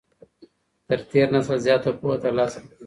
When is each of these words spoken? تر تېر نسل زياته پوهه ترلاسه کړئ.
تر 0.87 0.99
تېر 1.11 1.27
نسل 1.35 1.57
زياته 1.65 1.89
پوهه 1.99 2.17
ترلاسه 2.23 2.59
کړئ. 2.65 2.75